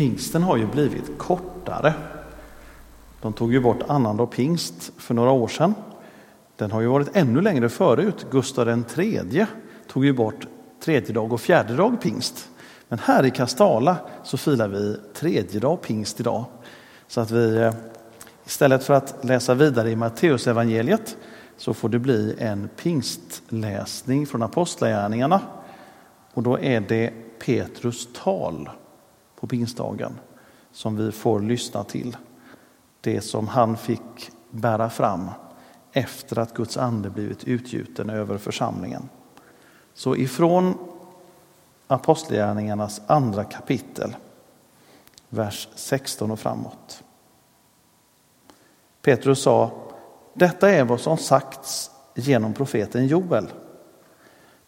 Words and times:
pingsten 0.00 0.42
har 0.42 0.56
ju 0.56 0.66
blivit 0.66 1.18
kortare. 1.18 1.94
De 3.22 3.32
tog 3.32 3.52
ju 3.52 3.60
bort 3.60 3.82
annandag 3.88 4.26
pingst 4.26 4.92
för 4.96 5.14
några 5.14 5.30
år 5.30 5.48
sedan. 5.48 5.74
Den 6.56 6.70
har 6.70 6.80
ju 6.80 6.86
varit 6.86 7.16
ännu 7.16 7.40
längre 7.40 7.68
förut. 7.68 8.26
Gustav 8.30 8.84
III 8.98 9.46
tog 9.88 10.04
ju 10.04 10.12
bort 10.12 10.46
tredje 10.84 11.14
dag 11.14 11.32
och 11.32 11.40
fjärde 11.40 11.76
dag 11.76 12.00
pingst. 12.00 12.48
Men 12.88 12.98
här 12.98 13.26
i 13.26 13.30
Kastala 13.30 13.96
så 14.24 14.36
firar 14.36 14.68
vi 14.68 14.96
tredje 15.14 15.60
dag 15.60 15.82
pingst 15.82 16.20
idag. 16.20 16.44
Så 17.08 17.20
att 17.20 17.30
vi 17.30 17.56
eh, 17.56 17.74
istället 18.46 18.84
för 18.84 18.94
att 18.94 19.24
läsa 19.24 19.54
vidare 19.54 19.90
i 19.90 19.96
Matteusevangeliet 19.96 21.16
så 21.56 21.74
får 21.74 21.88
det 21.88 21.98
bli 21.98 22.36
en 22.38 22.68
pingstläsning 22.76 24.26
från 24.26 24.42
Apostlagärningarna. 24.42 25.40
Och 26.34 26.42
då 26.42 26.58
är 26.58 26.80
det 26.80 27.12
Petrus 27.38 28.08
tal 28.12 28.70
på 29.40 29.46
pingstdagen 29.46 30.18
som 30.72 30.96
vi 30.96 31.12
får 31.12 31.40
lyssna 31.40 31.84
till. 31.84 32.16
Det 33.00 33.20
som 33.20 33.48
han 33.48 33.76
fick 33.76 34.30
bära 34.50 34.90
fram 34.90 35.30
efter 35.92 36.38
att 36.38 36.54
Guds 36.54 36.76
ande 36.76 37.10
blivit 37.10 37.44
utgjuten 37.44 38.10
över 38.10 38.38
församlingen. 38.38 39.08
Så 39.94 40.16
ifrån 40.16 40.74
Apostlagärningarnas 41.86 43.00
andra 43.06 43.44
kapitel, 43.44 44.16
vers 45.28 45.68
16 45.74 46.30
och 46.30 46.40
framåt. 46.40 47.02
Petrus 49.02 49.42
sa, 49.42 49.70
detta 50.34 50.70
är 50.70 50.84
vad 50.84 51.00
som 51.00 51.16
sagts 51.16 51.90
genom 52.14 52.54
profeten 52.54 53.06
Joel. 53.06 53.46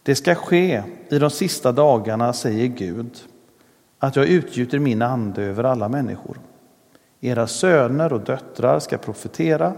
Det 0.03 0.15
ska 0.15 0.35
ske 0.35 0.83
i 1.09 1.19
de 1.19 1.31
sista 1.31 1.73
dagarna, 1.73 2.33
säger 2.33 2.67
Gud, 2.67 3.19
att 4.03 4.17
jag 4.17 4.27
utgjuter 4.27 4.79
min 4.79 5.03
ande 5.03 5.43
över 5.43 5.65
alla 5.65 5.89
människor. 5.89 6.39
Era 7.21 7.47
söner 7.47 8.13
och 8.13 8.21
döttrar 8.21 8.79
ska 8.79 8.99
profetera, 8.99 9.73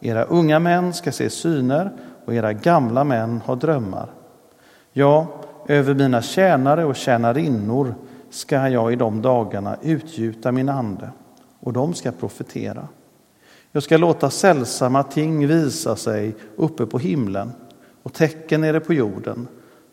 era 0.00 0.24
unga 0.24 0.58
män 0.58 0.94
ska 0.94 1.12
se 1.12 1.30
syner 1.30 1.90
och 2.24 2.34
era 2.34 2.52
gamla 2.52 3.04
män 3.04 3.40
ha 3.44 3.54
drömmar. 3.54 4.10
Ja, 4.92 5.26
över 5.66 5.94
mina 5.94 6.22
tjänare 6.22 6.84
och 6.84 6.96
tjänarinnor 6.96 7.94
ska 8.30 8.68
jag 8.68 8.92
i 8.92 8.96
de 8.96 9.22
dagarna 9.22 9.76
utgjuta 9.82 10.52
min 10.52 10.68
ande 10.68 11.10
och 11.60 11.72
de 11.72 11.94
ska 11.94 12.12
profetera. 12.12 12.88
Jag 13.72 13.82
ska 13.82 13.96
låta 13.96 14.30
sällsamma 14.30 15.02
ting 15.02 15.46
visa 15.46 15.96
sig 15.96 16.34
uppe 16.56 16.86
på 16.86 16.98
himlen 16.98 17.52
och 18.02 18.12
tecken 18.12 18.60
nere 18.60 18.80
på 18.80 18.94
jorden, 18.94 19.48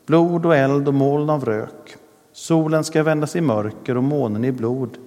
blod 0.05 0.45
och 0.45 0.55
eld 0.55 0.88
och 0.88 0.94
moln 0.94 1.30
av 1.30 1.45
rök. 1.45 1.97
Solen 2.36 2.83
ska 2.83 3.03
vändas 3.03 3.36
i 3.36 3.41
mörker 3.41 3.97
och 3.97 4.03
månen 4.03 4.45
i 4.45 4.52
blod 4.52 4.97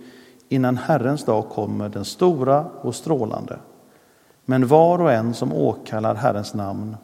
innan 0.49 0.77
Herrens 0.77 1.25
dag 1.25 1.49
kommer, 1.49 1.89
den 1.89 2.05
stora 2.05 2.65
och 2.65 2.95
strålande. 2.95 3.59
Men 4.45 4.67
var 4.67 4.99
och 4.99 5.13
en 5.13 5.35
som 5.35 5.53
åkallar 5.53 6.15
Herrens 6.15 6.55
namn 6.55 6.97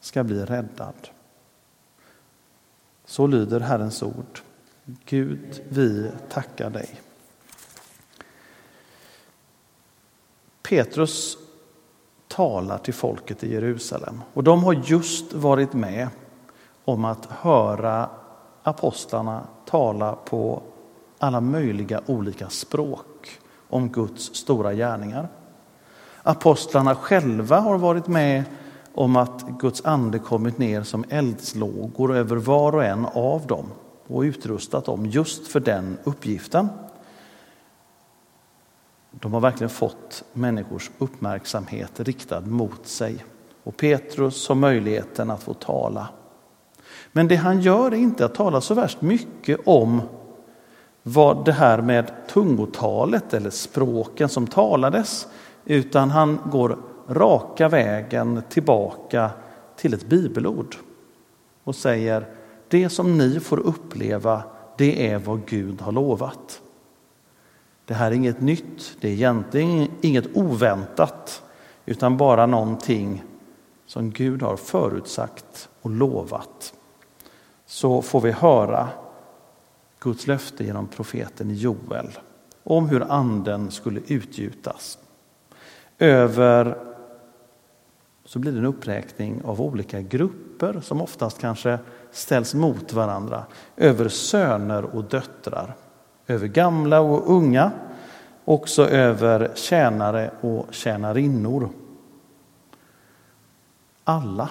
ska 0.00 0.24
bli 0.24 0.44
räddad. 0.44 0.94
Så 3.04 3.26
lyder 3.26 3.60
Herrens 3.60 4.02
ord. 4.02 4.40
Gud, 5.04 5.62
vi 5.68 6.10
tackar 6.28 6.70
dig. 6.70 7.00
Petrus 10.62 11.38
talar 12.28 12.78
till 12.78 12.94
folket 12.94 13.44
i 13.44 13.52
Jerusalem 13.52 14.22
och 14.34 14.44
de 14.44 14.64
har 14.64 14.72
just 14.72 15.32
varit 15.32 15.72
med 15.72 16.08
om 16.84 17.04
att 17.04 17.26
höra 17.26 18.08
apostlarna 18.62 19.46
tala 19.66 20.12
på 20.12 20.62
alla 21.18 21.40
möjliga 21.40 22.00
olika 22.06 22.48
språk 22.48 23.38
om 23.68 23.88
Guds 23.88 24.34
stora 24.34 24.74
gärningar. 24.74 25.28
Apostlarna 26.22 26.94
själva 26.94 27.60
har 27.60 27.78
varit 27.78 28.06
med 28.06 28.44
om 28.94 29.16
att 29.16 29.44
Guds 29.48 29.84
ande 29.84 30.18
kommit 30.18 30.58
ner 30.58 30.82
som 30.82 31.04
eldslågor 31.08 32.16
över 32.16 32.36
var 32.36 32.74
och 32.74 32.84
en 32.84 33.06
av 33.06 33.46
dem 33.46 33.66
och 34.06 34.20
utrustat 34.20 34.84
dem 34.84 35.06
just 35.06 35.46
för 35.48 35.60
den 35.60 35.98
uppgiften. 36.04 36.68
De 39.10 39.32
har 39.32 39.40
verkligen 39.40 39.70
fått 39.70 40.24
människors 40.32 40.90
uppmärksamhet 40.98 42.00
riktad 42.00 42.40
mot 42.40 42.86
sig 42.86 43.24
och 43.62 43.76
Petrus 43.76 44.48
har 44.48 44.54
möjligheten 44.54 45.30
att 45.30 45.42
få 45.42 45.54
tala. 45.54 46.08
Men 47.16 47.28
det 47.28 47.36
han 47.36 47.60
gör 47.60 47.90
är 47.90 47.96
inte 47.96 48.24
att 48.24 48.34
tala 48.34 48.60
så 48.60 48.74
värst 48.74 49.00
mycket 49.00 49.60
om 49.64 50.02
vad 51.02 51.44
det 51.44 51.52
här 51.52 51.82
med 51.82 52.12
tungotalet 52.28 53.34
eller 53.34 53.50
språken 53.50 54.28
som 54.28 54.46
talades 54.46 55.26
utan 55.64 56.10
han 56.10 56.38
går 56.50 56.78
raka 57.08 57.68
vägen 57.68 58.42
tillbaka 58.48 59.30
till 59.76 59.94
ett 59.94 60.06
bibelord 60.06 60.76
och 61.64 61.74
säger 61.74 62.26
det 62.68 62.88
som 62.88 63.18
ni 63.18 63.40
får 63.40 63.58
uppleva, 63.58 64.42
det 64.78 65.10
är 65.10 65.18
vad 65.18 65.46
Gud 65.46 65.80
har 65.80 65.92
lovat. 65.92 66.60
Det 67.84 67.94
här 67.94 68.10
är 68.10 68.14
inget 68.14 68.40
nytt, 68.40 68.96
det 69.00 69.08
är 69.08 69.12
egentligen 69.12 69.88
inget 70.00 70.36
oväntat 70.36 71.42
utan 71.86 72.16
bara 72.16 72.46
någonting 72.46 73.24
som 73.86 74.10
Gud 74.10 74.42
har 74.42 74.56
förutsagt 74.56 75.68
och 75.82 75.90
lovat. 75.90 76.72
Så 77.66 78.02
får 78.02 78.20
vi 78.20 78.30
höra 78.30 78.88
Guds 79.98 80.26
löfte 80.26 80.64
genom 80.64 80.86
profeten 80.88 81.54
Joel 81.54 82.18
om 82.62 82.88
hur 82.88 83.12
anden 83.12 83.70
skulle 83.70 84.00
utgjutas 84.06 84.98
över 85.98 86.78
så 88.24 88.38
blir 88.38 88.52
det 88.52 88.58
en 88.58 88.64
uppräkning 88.64 89.42
av 89.44 89.60
olika 89.60 90.00
grupper 90.00 90.80
som 90.80 91.00
oftast 91.00 91.38
kanske 91.40 91.78
ställs 92.10 92.54
mot 92.54 92.92
varandra. 92.92 93.44
Över 93.76 94.08
söner 94.08 94.84
och 94.84 95.04
döttrar, 95.04 95.74
över 96.26 96.46
gamla 96.46 97.00
och 97.00 97.30
unga, 97.30 97.70
också 98.44 98.88
över 98.88 99.52
tjänare 99.54 100.30
och 100.40 100.66
tjänarinnor. 100.70 101.68
Alla 104.04 104.50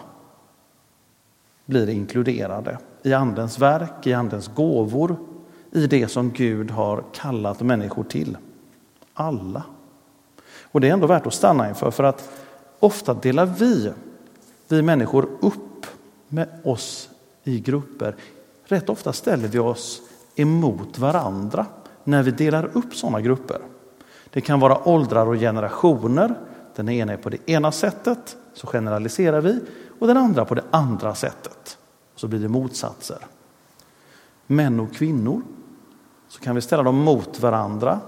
blir 1.66 1.90
inkluderade 1.90 2.78
i 3.06 3.14
Andens 3.14 3.60
verk, 3.60 4.08
i 4.08 4.14
Andens 4.14 4.48
gåvor, 4.56 5.16
i 5.72 5.88
det 5.88 6.08
som 6.08 6.32
Gud 6.32 6.72
har 6.72 7.04
kallat 7.14 7.62
människor 7.62 8.04
till. 8.04 8.38
Alla. 9.14 9.64
Och 10.72 10.82
det 10.82 10.90
är 10.90 10.94
ändå 10.94 11.08
värt 11.08 11.28
att 11.28 11.34
stanna 11.34 11.70
inför, 11.70 11.92
för 11.92 12.04
att 12.04 12.30
ofta 12.80 13.14
delar 13.14 13.46
vi, 13.46 13.92
vi 14.68 14.82
människor 14.82 15.30
upp 15.42 15.86
med 16.28 16.48
oss 16.64 17.10
i 17.44 17.60
grupper. 17.60 18.16
Rätt 18.66 18.90
ofta 18.90 19.14
ställer 19.14 19.48
vi 19.48 19.60
oss 19.60 20.02
emot 20.36 21.00
varandra 21.00 21.66
när 22.04 22.24
vi 22.24 22.32
delar 22.32 22.70
upp 22.74 22.96
sådana 22.96 23.22
grupper. 23.22 23.60
Det 24.30 24.42
kan 24.42 24.60
vara 24.60 24.88
åldrar 24.88 25.28
och 25.28 25.36
generationer. 25.36 26.36
Den 26.76 26.90
ena 26.90 27.14
är 27.14 27.18
på 27.18 27.30
det 27.30 27.50
ena 27.50 27.72
sättet, 27.72 28.38
så 28.54 28.68
generaliserar 28.68 29.42
vi, 29.42 29.60
och 30.00 30.08
den 30.08 30.18
andra 30.18 30.46
på 30.46 30.56
det 30.56 30.64
andra 30.72 31.16
sättet. 31.16 31.78
Så 32.16 32.28
blir 32.28 32.40
det 32.40 32.48
motsatser. 32.48 33.18
Män 34.48 34.80
och 34.80 34.94
kvinnor, 34.94 35.42
så 36.28 36.40
kan 36.40 36.56
vi 36.56 36.62
ställa 36.62 36.84
dem 36.84 36.98
mot 36.98 37.40
varandra. 37.40 38.00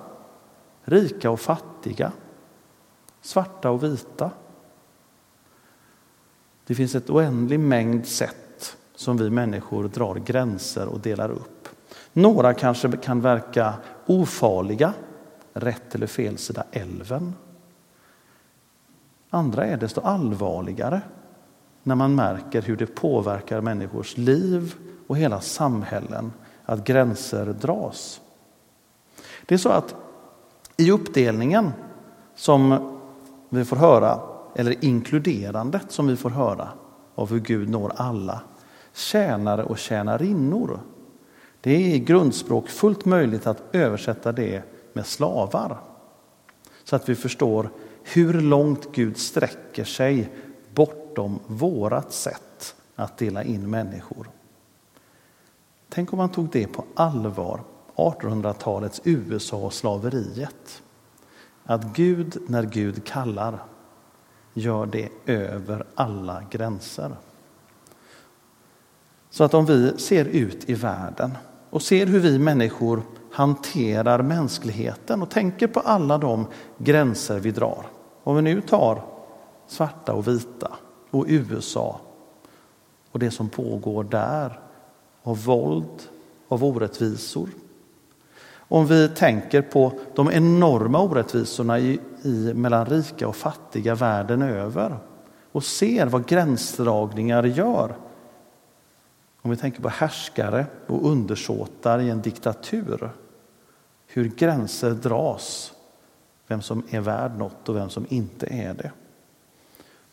Rika 0.83 1.31
och 1.31 1.39
fattiga, 1.39 2.11
svarta 3.21 3.69
och 3.69 3.83
vita. 3.83 4.31
Det 6.65 6.75
finns 6.75 6.95
ett 6.95 7.09
oändlig 7.09 7.59
mängd 7.59 8.07
sätt 8.07 8.77
som 8.95 9.17
vi 9.17 9.29
människor 9.29 9.87
drar 9.87 10.15
gränser 10.15 10.87
och 10.87 10.99
delar 10.99 11.29
upp. 11.29 11.67
Några 12.13 12.53
kanske 12.53 12.91
kan 12.91 13.21
verka 13.21 13.73
ofarliga, 14.05 14.93
rätt 15.53 15.95
eller 15.95 16.07
fel 16.07 16.37
sida 16.37 16.63
älven. 16.71 17.33
Andra 19.29 19.65
är 19.65 19.77
desto 19.77 20.01
allvarligare 20.01 21.01
när 21.87 21.95
man 21.95 22.15
märker 22.15 22.61
hur 22.61 22.75
det 22.75 22.85
påverkar 22.85 23.61
människors 23.61 24.17
liv 24.17 24.75
och 25.07 25.17
hela 25.17 25.41
samhällen 25.41 26.33
att 26.65 26.83
gränser 26.83 27.45
dras. 27.45 28.21
Det 29.45 29.55
är 29.55 29.59
så 29.59 29.69
att 29.69 29.95
i 30.77 30.91
uppdelningen 30.91 31.71
som 32.35 32.91
vi 33.49 33.65
får 33.65 33.75
höra, 33.75 34.19
eller 34.55 34.85
inkluderandet 34.85 35.91
som 35.91 36.07
vi 36.07 36.15
får 36.15 36.29
höra 36.29 36.67
av 37.15 37.29
hur 37.31 37.39
Gud 37.39 37.69
når 37.69 37.91
alla, 37.95 38.41
tjänare 38.93 39.63
och 39.63 39.77
tjänarinnor. 39.77 40.79
Det 41.61 41.71
är 41.71 41.95
i 41.95 41.99
grundspråk 41.99 42.69
fullt 42.69 43.05
möjligt 43.05 43.47
att 43.47 43.63
översätta 43.71 44.31
det 44.31 44.63
med 44.93 45.05
slavar. 45.05 45.77
Så 46.83 46.95
att 46.95 47.09
vi 47.09 47.15
förstår 47.15 47.69
hur 48.03 48.33
långt 48.33 48.91
Gud 48.91 49.17
sträcker 49.17 49.83
sig 49.83 50.29
bortom 51.17 51.39
vårat 51.47 52.13
sätt 52.13 52.75
att 52.95 53.17
dela 53.17 53.43
in 53.43 53.69
människor. 53.69 54.29
Tänk 55.89 56.13
om 56.13 56.17
man 56.17 56.29
tog 56.29 56.49
det 56.49 56.67
på 56.67 56.85
allvar 56.95 57.61
1800-talets 57.95 59.01
USA 59.03 59.57
och 59.57 59.73
slaveriet. 59.73 60.81
Att 61.63 61.83
Gud, 61.83 62.37
när 62.47 62.63
Gud 62.63 63.05
kallar, 63.05 63.63
gör 64.53 64.85
det 64.85 65.09
över 65.25 65.85
alla 65.95 66.43
gränser. 66.49 67.15
Så 69.29 69.43
att 69.43 69.53
om 69.53 69.65
vi 69.65 69.97
ser 69.97 70.25
ut 70.25 70.69
i 70.69 70.73
världen 70.73 71.37
och 71.69 71.81
ser 71.81 72.05
hur 72.05 72.19
vi 72.19 72.39
människor 72.39 73.01
hanterar 73.31 74.21
mänskligheten 74.21 75.21
och 75.21 75.29
tänker 75.29 75.67
på 75.67 75.79
alla 75.79 76.17
de 76.17 76.45
gränser 76.77 77.39
vi 77.39 77.51
drar. 77.51 77.87
Om 78.23 78.35
vi 78.35 78.41
nu 78.41 78.61
tar 78.61 79.05
svarta 79.67 80.13
och 80.13 80.27
vita 80.27 80.71
och 81.11 81.25
USA 81.27 81.99
och 83.11 83.19
det 83.19 83.31
som 83.31 83.49
pågår 83.49 84.03
där 84.03 84.59
av 85.23 85.43
våld, 85.43 86.01
av 86.47 86.63
orättvisor. 86.63 87.49
Om 88.69 88.87
vi 88.87 89.09
tänker 89.09 89.61
på 89.61 89.93
de 90.15 90.31
enorma 90.31 91.01
orättvisorna 91.01 91.79
i, 91.79 91.99
i, 92.21 92.53
mellan 92.53 92.85
rika 92.85 93.27
och 93.27 93.35
fattiga 93.35 93.95
världen 93.95 94.41
över 94.41 94.97
och 95.51 95.63
ser 95.63 96.05
vad 96.05 96.25
gränsdragningar 96.25 97.43
gör. 97.43 97.95
Om 99.41 99.51
vi 99.51 99.57
tänker 99.57 99.81
på 99.81 99.89
härskare 99.89 100.65
och 100.87 101.11
undersåtar 101.11 101.99
i 101.99 102.09
en 102.09 102.21
diktatur. 102.21 103.09
Hur 104.07 104.29
gränser 104.29 104.91
dras, 104.91 105.73
vem 106.47 106.61
som 106.61 106.83
är 106.89 106.99
värd 106.99 107.37
något 107.37 107.69
och 107.69 107.75
vem 107.75 107.89
som 107.89 108.05
inte 108.09 108.45
är 108.45 108.73
det. 108.73 108.91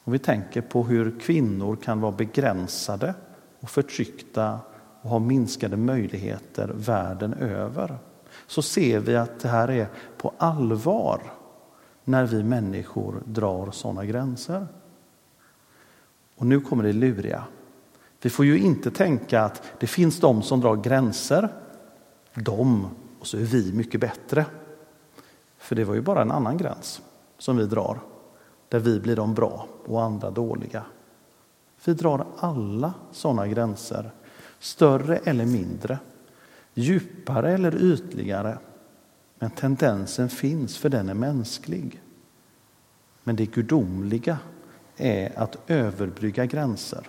Om 0.05 0.13
vi 0.13 0.19
tänker 0.19 0.61
på 0.61 0.83
hur 0.83 1.21
kvinnor 1.21 1.77
kan 1.77 2.01
vara 2.01 2.13
begränsade 2.13 3.15
och 3.61 3.71
förtryckta 3.71 4.61
och 5.03 5.11
ha 5.11 5.19
minskade 5.19 5.77
möjligheter 5.77 6.69
världen 6.75 7.35
över 7.35 7.99
så 8.47 8.63
ser 8.63 9.01
vi 9.01 9.17
att 9.17 9.41
det 9.41 9.49
här 9.49 9.71
är 9.71 9.89
på 10.19 10.33
allvar 10.39 11.23
när 12.05 12.27
vi 12.27 12.43
människor 12.43 13.23
drar 13.25 13.71
sådana 13.71 14.05
gränser. 14.05 14.67
Och 16.37 16.47
nu 16.47 16.61
kommer 16.61 16.85
det 16.85 16.93
luriga. 16.93 17.45
Vi 18.23 18.31
får 18.31 18.45
ju 18.45 18.59
inte 18.59 18.91
tänka 18.91 19.43
att 19.43 19.63
det 19.81 19.87
finns 19.87 20.21
de 20.21 20.43
som 20.43 20.61
drar 20.61 20.77
gränser, 20.77 21.49
de, 22.35 22.89
och 23.21 23.27
så 23.27 23.37
är 23.37 23.41
vi 23.41 23.73
mycket 23.73 24.01
bättre. 24.01 24.47
För 25.59 25.77
det 25.77 25.85
var 25.85 25.95
ju 25.95 26.01
bara 26.01 26.23
en 26.23 26.31
annan 26.31 26.57
gräns 26.57 27.03
som 27.39 27.57
vi 27.57 27.67
drar, 27.67 28.01
där 28.69 28.79
vi 28.79 29.01
blir 29.01 29.17
de 29.17 29.35
bra 29.35 29.67
och 29.85 30.03
andra 30.03 30.31
dåliga. 30.31 30.85
Vi 31.85 31.95
drar 31.95 32.27
alla 32.37 32.95
sådana 33.13 33.47
gränser, 33.47 34.11
större 34.59 35.17
eller 35.17 35.47
mindre, 35.47 35.99
djupare 36.75 37.53
eller 37.53 37.83
ytligare. 37.83 38.59
Men 39.39 39.51
tendensen 39.51 40.29
finns, 40.29 40.79
för 40.79 40.89
den 40.89 41.09
är 41.09 41.15
mänsklig. 41.15 42.03
Men 43.25 43.37
det 43.37 43.47
gudomliga 43.47 44.39
är 44.97 45.39
att 45.39 45.57
överbrygga 45.67 46.47
gränser, 46.47 47.07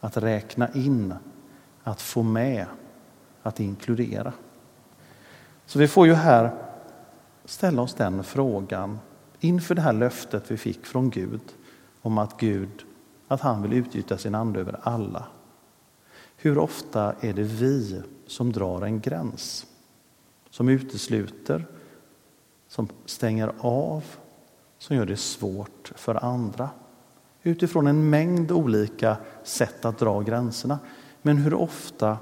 att 0.00 0.16
räkna 0.16 0.72
in, 0.74 1.14
att 1.82 2.00
få 2.00 2.22
med, 2.22 2.66
att 3.42 3.60
inkludera. 3.60 4.32
Så 5.66 5.78
vi 5.78 5.88
får 5.88 6.06
ju 6.06 6.14
här 6.14 6.50
ställa 7.44 7.82
oss 7.82 7.94
den 7.94 8.24
frågan 8.24 8.98
inför 9.44 9.74
det 9.74 9.82
här 9.82 9.92
löftet 9.92 10.50
vi 10.50 10.56
fick 10.56 10.86
från 10.86 11.10
Gud 11.10 11.40
om 12.02 12.18
att 12.18 12.40
Gud, 12.40 12.84
att 13.28 13.40
han 13.40 13.62
vill 13.62 13.72
utgjuta 13.72 14.18
sin 14.18 14.34
ande 14.34 14.60
över 14.60 14.80
alla. 14.82 15.26
Hur 16.36 16.58
ofta 16.58 17.14
är 17.20 17.32
det 17.32 17.42
vi 17.42 18.02
som 18.26 18.52
drar 18.52 18.82
en 18.82 19.00
gräns, 19.00 19.66
som 20.50 20.68
utesluter, 20.68 21.66
som 22.68 22.88
stänger 23.04 23.52
av, 23.58 24.04
som 24.78 24.96
gör 24.96 25.06
det 25.06 25.16
svårt 25.16 25.92
för 25.96 26.24
andra? 26.24 26.70
Utifrån 27.42 27.86
en 27.86 28.10
mängd 28.10 28.52
olika 28.52 29.16
sätt 29.42 29.84
att 29.84 29.98
dra 29.98 30.20
gränserna. 30.20 30.78
Men 31.22 31.36
hur 31.36 31.54
ofta 31.54 32.18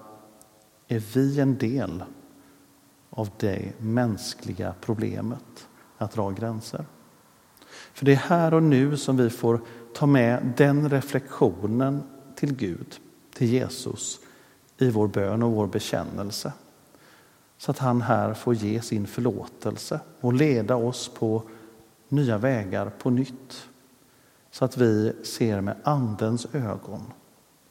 är 0.88 1.02
vi 1.14 1.40
en 1.40 1.58
del 1.58 2.04
av 3.10 3.30
det 3.36 3.72
mänskliga 3.78 4.74
problemet 4.80 5.68
att 5.98 6.12
dra 6.12 6.30
gränser? 6.30 6.84
För 7.92 8.04
det 8.04 8.12
är 8.12 8.16
här 8.16 8.54
och 8.54 8.62
nu 8.62 8.96
som 8.96 9.16
vi 9.16 9.30
får 9.30 9.60
ta 9.94 10.06
med 10.06 10.52
den 10.56 10.88
reflektionen 10.88 12.02
till 12.34 12.54
Gud, 12.54 13.00
till 13.34 13.48
Jesus, 13.48 14.20
i 14.78 14.90
vår 14.90 15.08
bön 15.08 15.42
och 15.42 15.52
vår 15.52 15.66
bekännelse. 15.66 16.52
Så 17.58 17.70
att 17.70 17.78
han 17.78 18.02
här 18.02 18.34
får 18.34 18.54
ge 18.54 18.82
sin 18.82 19.06
förlåtelse 19.06 20.00
och 20.20 20.32
leda 20.32 20.76
oss 20.76 21.08
på 21.08 21.42
nya 22.08 22.38
vägar 22.38 22.90
på 22.98 23.10
nytt. 23.10 23.68
Så 24.50 24.64
att 24.64 24.76
vi 24.76 25.12
ser 25.24 25.60
med 25.60 25.76
Andens 25.84 26.46
ögon 26.54 27.12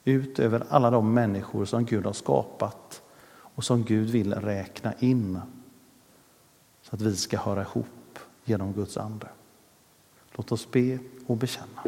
ut 0.04 0.38
över 0.38 0.66
alla 0.68 0.90
de 0.90 1.14
människor 1.14 1.64
som 1.64 1.84
Gud 1.84 2.06
har 2.06 2.12
skapat 2.12 3.02
och 3.30 3.64
som 3.64 3.84
Gud 3.84 4.10
vill 4.10 4.34
räkna 4.34 4.92
in. 4.98 5.40
Så 6.82 6.96
att 6.96 7.00
vi 7.00 7.16
ska 7.16 7.38
höra 7.38 7.62
ihop 7.62 8.18
genom 8.44 8.72
Guds 8.72 8.96
ande. 8.96 9.28
Låt 10.36 10.52
oss 10.52 10.70
be 10.70 10.98
och 11.26 11.36
bekänna. 11.36 11.84